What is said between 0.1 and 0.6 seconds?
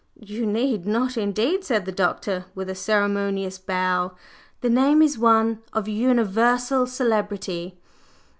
"You